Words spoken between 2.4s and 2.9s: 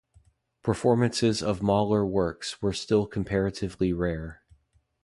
were